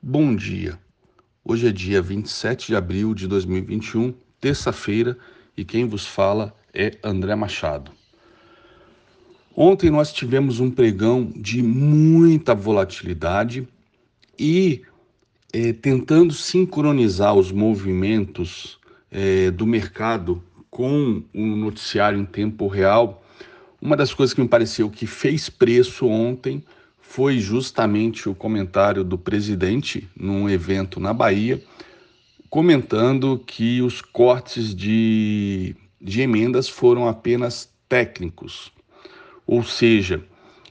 [0.00, 0.78] Bom dia.
[1.44, 5.18] Hoje é dia 27 de abril de 2021, terça-feira,
[5.56, 7.90] e quem vos fala é André Machado.
[9.56, 13.66] Ontem nós tivemos um pregão de muita volatilidade
[14.38, 14.82] e
[15.52, 18.78] eh, tentando sincronizar os movimentos
[19.10, 20.40] eh, do mercado
[20.70, 23.24] com o noticiário em tempo real,
[23.82, 26.62] uma das coisas que me pareceu que fez preço ontem
[27.08, 31.60] foi justamente o comentário do presidente num evento na Bahia,
[32.50, 38.70] comentando que os cortes de, de emendas foram apenas técnicos.
[39.46, 40.22] Ou seja,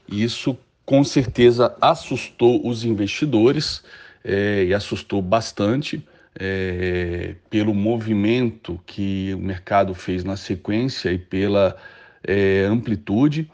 [0.08, 3.82] isso com certeza assustou os investidores
[4.22, 6.06] é, e assustou bastante
[6.38, 11.76] é, pelo movimento que o mercado fez na sequência e pela
[12.22, 13.50] é, amplitude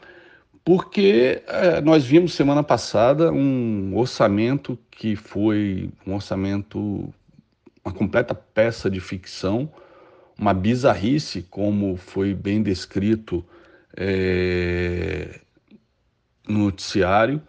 [0.65, 7.13] porque é, nós vimos semana passada um orçamento que foi um orçamento,
[7.85, 9.71] uma completa peça de ficção,
[10.35, 13.45] uma bizarrice, como foi bem descrito
[13.95, 15.39] é,
[16.47, 17.39] no noticiário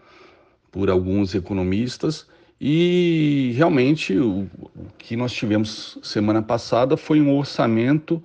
[0.71, 2.27] por alguns economistas.
[2.61, 4.43] E realmente o,
[4.75, 8.23] o que nós tivemos semana passada foi um orçamento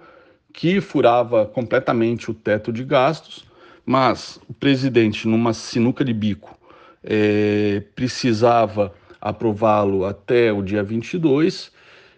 [0.51, 3.49] que furava completamente o teto de gastos
[3.85, 6.57] mas o presidente, numa sinuca de bico,
[7.03, 11.71] é, precisava aprová-lo até o dia 22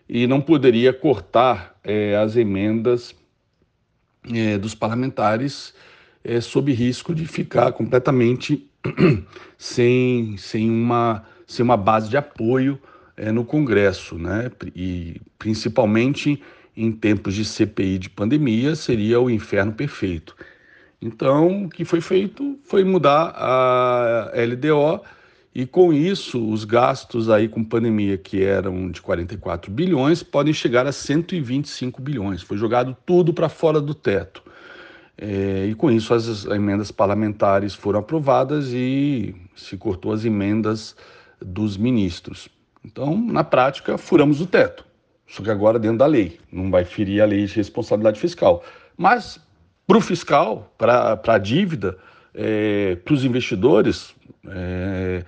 [0.07, 3.15] e não poderia cortar é, as emendas
[4.31, 5.73] é, dos parlamentares
[6.23, 8.69] é, sob risco de ficar completamente
[9.57, 12.79] sem, sem, uma, sem uma base de apoio
[13.17, 14.49] é, no Congresso, né?
[14.75, 16.41] E principalmente
[16.75, 20.35] em tempos de CPI de pandemia seria o inferno perfeito.
[21.03, 25.03] Então, o que foi feito foi mudar a LDO
[25.53, 30.87] e com isso os gastos aí com pandemia que eram de 44 bilhões podem chegar
[30.87, 32.41] a 125 bilhões.
[32.41, 34.41] Foi jogado tudo para fora do teto.
[35.17, 40.95] É, e com isso as emendas parlamentares foram aprovadas e se cortou as emendas
[41.41, 42.47] dos ministros.
[42.83, 44.85] Então, na prática, furamos o teto.
[45.27, 48.63] Só que agora dentro da lei, não vai ferir a lei de responsabilidade fiscal.
[48.97, 49.39] Mas
[49.87, 51.97] para o fiscal, para a dívida,
[52.33, 54.15] é, para os investidores,
[54.47, 55.23] é,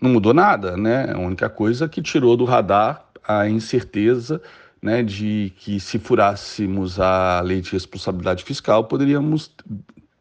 [0.00, 1.12] não mudou nada, né?
[1.12, 4.40] A única coisa que tirou do radar a incerteza
[4.80, 9.50] né, de que se furássemos a lei de responsabilidade fiscal, poderíamos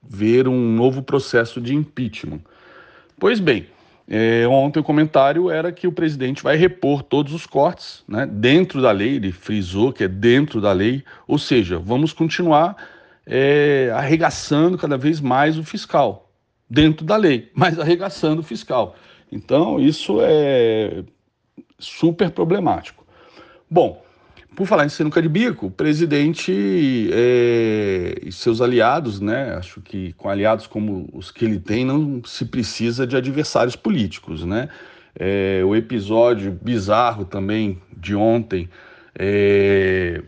[0.02, 2.40] ver um novo processo de impeachment.
[3.20, 3.68] Pois bem,
[4.08, 8.82] é, ontem o comentário era que o presidente vai repor todos os cortes né, dentro
[8.82, 12.76] da lei, ele frisou que é dentro da lei, ou seja, vamos continuar
[13.26, 16.32] é, arregaçando cada vez mais o fiscal,
[16.70, 18.96] dentro da lei, mas arregaçando o fiscal.
[19.32, 21.04] Então, isso é
[21.80, 23.06] super problemático.
[23.70, 24.04] Bom,
[24.56, 29.54] por falar em sinuca de bico, o presidente é, e seus aliados, né?
[29.56, 34.46] Acho que com aliados como os que ele tem, não se precisa de adversários políticos,
[34.46, 34.70] né?
[35.18, 38.70] É, o episódio bizarro também de ontem,
[39.18, 40.22] é,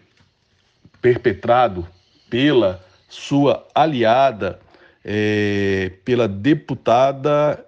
[1.01, 1.87] perpetrado
[2.29, 4.59] pela sua aliada
[5.03, 7.65] é, pela deputada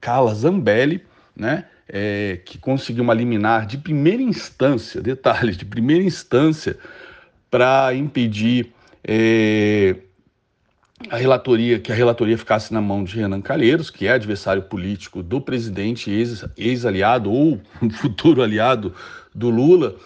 [0.00, 1.04] Carla Zambelli,
[1.34, 1.66] né?
[1.86, 6.78] É, que conseguiu uma liminar de primeira instância, detalhes, de primeira instância,
[7.50, 8.72] para impedir
[9.06, 9.96] é,
[11.10, 15.22] a relatoria, que a relatoria ficasse na mão de Renan Calheiros, que é adversário político
[15.22, 16.10] do presidente,
[16.56, 17.60] ex-aliado ou
[18.00, 18.94] futuro aliado
[19.34, 19.96] do Lula.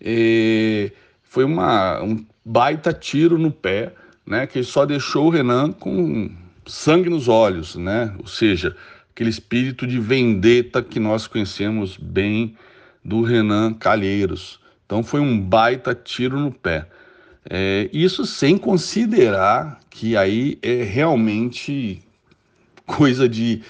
[0.00, 0.90] É,
[1.22, 3.94] foi uma, um baita tiro no pé,
[4.26, 6.30] né, que só deixou o Renan com
[6.66, 8.14] sangue nos olhos, né?
[8.18, 8.76] Ou seja,
[9.12, 12.56] aquele espírito de vendetta que nós conhecemos bem
[13.04, 14.60] do Renan Calheiros.
[14.86, 16.86] Então foi um baita tiro no pé.
[17.48, 22.02] É, isso sem considerar que aí é realmente
[22.86, 23.62] coisa de,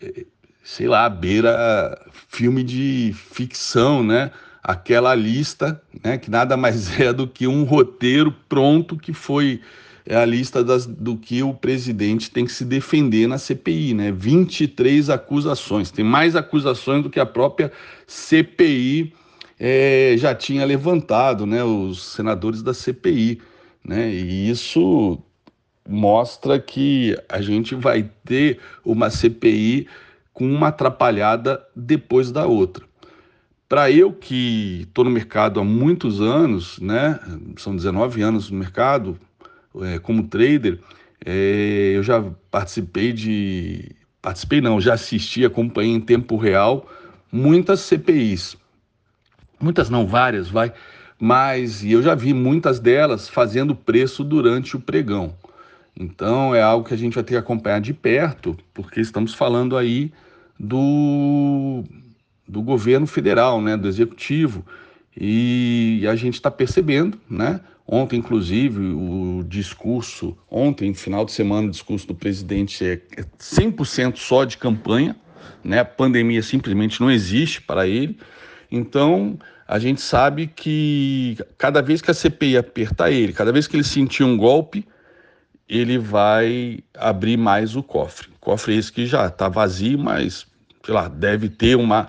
[0.00, 0.24] é,
[0.62, 1.98] sei lá, beira
[2.28, 4.30] filme de ficção, né?
[4.62, 9.60] Aquela lista, né, que nada mais é do que um roteiro pronto que foi
[10.06, 14.10] é a lista das, do que o presidente tem que se defender na CPI, né?
[14.10, 17.70] 23 acusações, tem mais acusações do que a própria
[18.08, 19.12] CPI
[19.58, 21.62] é, já tinha levantado, né?
[21.62, 23.40] Os senadores da CPI,
[23.84, 24.10] né?
[24.10, 25.18] E isso
[25.88, 29.86] mostra que a gente vai ter uma CPI
[30.32, 32.89] com uma atrapalhada depois da outra.
[33.70, 37.20] Para eu que estou no mercado há muitos anos, né,
[37.56, 39.16] são 19 anos no mercado,
[39.82, 40.80] é, como trader,
[41.24, 42.20] é, eu já
[42.50, 43.94] participei de.
[44.20, 46.90] Participei não, já assisti, acompanhei em tempo real
[47.30, 48.56] muitas CPIs.
[49.60, 50.72] Muitas não, várias, vai.
[51.16, 55.32] Mas e eu já vi muitas delas fazendo preço durante o pregão.
[55.96, 59.76] Então é algo que a gente vai ter que acompanhar de perto, porque estamos falando
[59.76, 60.12] aí
[60.58, 61.84] do,
[62.50, 64.64] do governo federal, né, do executivo,
[65.16, 67.60] e a gente está percebendo, né?
[67.86, 73.00] Ontem, inclusive, o discurso, ontem, final de semana, o discurso do presidente é
[73.38, 75.16] 100% só de campanha,
[75.64, 75.80] né?
[75.80, 78.16] A pandemia simplesmente não existe para ele.
[78.70, 79.36] Então,
[79.66, 83.84] a gente sabe que cada vez que a CPI apertar ele, cada vez que ele
[83.84, 84.86] sentir um golpe,
[85.68, 88.28] ele vai abrir mais o cofre.
[88.40, 90.46] cofre esse que já está vazio, mas,
[90.84, 92.08] sei lá, deve ter uma,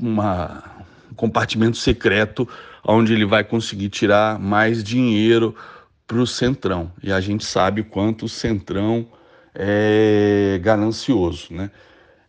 [0.00, 0.64] uma,
[1.10, 2.48] um compartimento secreto
[2.84, 5.54] onde ele vai conseguir tirar mais dinheiro
[6.06, 6.90] para o Centrão.
[7.02, 9.06] E a gente sabe o quanto o Centrão
[9.54, 11.70] é ganancioso, né?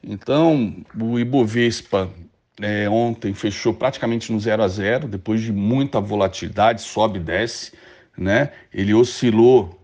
[0.03, 2.09] Então, o Ibovespa
[2.61, 7.71] é, ontem fechou praticamente no 0 a 0, depois de muita volatilidade, sobe e desce,
[8.17, 8.51] né?
[8.73, 9.79] Ele oscilou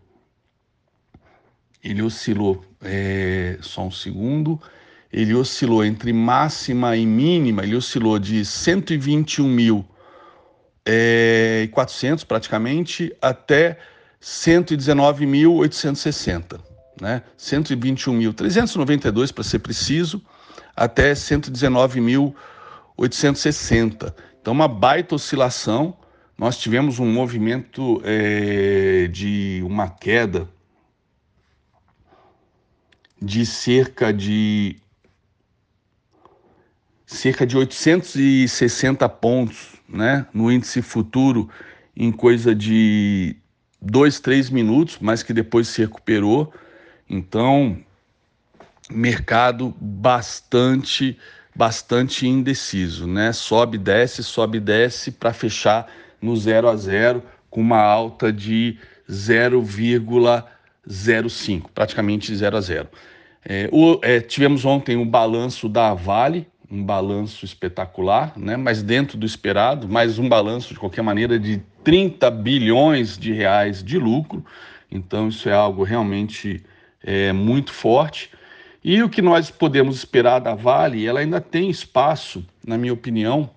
[1.83, 4.61] ele oscilou, é, só um segundo,
[5.11, 9.83] ele oscilou entre máxima e mínima, ele oscilou de 121 mil
[10.85, 13.77] é, 400 praticamente até
[14.21, 16.59] 119.860,
[17.01, 17.23] né?
[17.37, 20.21] 121.392 para ser preciso,
[20.75, 24.13] até 119.860.
[24.41, 25.97] Então, uma baita oscilação.
[26.37, 30.47] Nós tivemos um movimento é, de uma queda
[33.21, 34.77] de cerca de
[37.19, 41.49] cerca de 860 pontos, né, no índice futuro
[41.95, 43.35] em coisa de
[43.81, 46.53] dois, três minutos, mas que depois se recuperou.
[47.09, 47.77] Então,
[48.89, 51.17] mercado bastante
[51.53, 53.33] bastante indeciso, né?
[53.33, 55.91] Sobe, desce, sobe, desce para fechar
[56.21, 58.77] no 0 a 0 com uma alta de
[59.09, 60.45] 0,5
[60.87, 62.87] 0,5, praticamente 0 a 0.
[63.43, 68.55] É, o, é, tivemos ontem o um balanço da Vale, um balanço espetacular, né?
[68.55, 73.83] mas dentro do esperado, mais um balanço de qualquer maneira de 30 bilhões de reais
[73.83, 74.45] de lucro.
[74.91, 76.63] Então isso é algo realmente
[77.03, 78.29] é, muito forte.
[78.83, 83.49] E o que nós podemos esperar da Vale, ela ainda tem espaço, na minha opinião,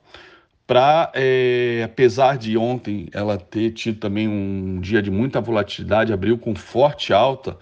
[0.67, 6.39] para, é, apesar de ontem ela ter tido também um dia de muita volatilidade, abriu
[6.39, 7.59] com forte alta,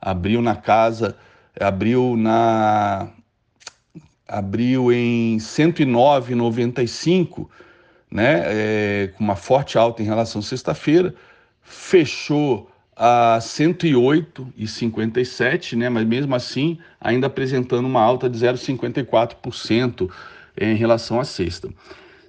[0.00, 1.16] abriu na casa,
[1.58, 3.10] abriu na
[4.26, 7.48] abriu em 109,95,
[8.10, 11.14] né, é, com uma forte alta em relação à sexta-feira,
[11.62, 20.08] fechou a 108,57, né, mas mesmo assim ainda apresentando uma alta de 0,54%
[20.56, 21.68] em relação à sexta.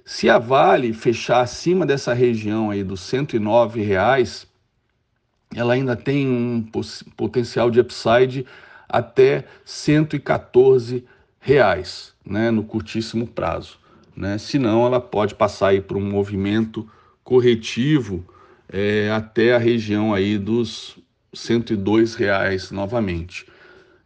[0.04, 4.46] Se a Vale fechar acima dessa região aí dos 109 reais,
[5.54, 6.64] ela ainda tem um
[7.16, 8.44] potencial de upside
[8.88, 11.15] até 114 reais,
[12.24, 13.78] né, no curtíssimo prazo.
[14.16, 14.38] Né?
[14.38, 16.88] Senão, ela pode passar aí por um movimento
[17.22, 18.24] corretivo
[18.68, 20.98] é, até a região aí dos
[21.32, 23.46] 102 reais novamente.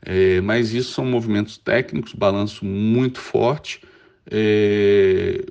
[0.03, 3.83] É, mas isso são movimentos técnicos, balanço muito forte.
[4.31, 5.45] É,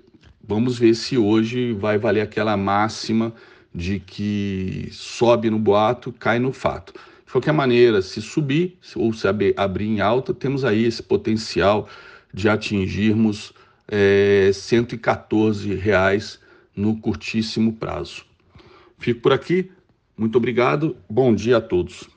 [0.50, 3.32] Vamos ver se hoje vai valer aquela máxima
[3.74, 6.92] de que sobe no boato, cai no fato.
[7.30, 11.88] De qualquer maneira, se subir ou se abrir em alta, temos aí esse potencial
[12.34, 13.54] de atingirmos
[13.88, 16.40] é, 114 reais
[16.76, 18.26] no curtíssimo prazo.
[18.98, 19.70] Fico por aqui.
[20.18, 20.98] Muito obrigado.
[21.08, 22.10] Bom dia a todos.